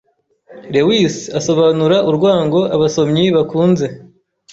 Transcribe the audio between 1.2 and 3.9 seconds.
asobanura urwango abasomyi bakunze